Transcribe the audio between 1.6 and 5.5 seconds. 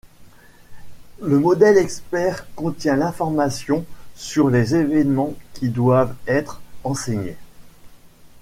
expert contient l’information sur les éléments